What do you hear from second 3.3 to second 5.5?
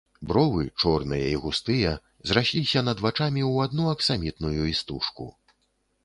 ў адну аксамітную істужку.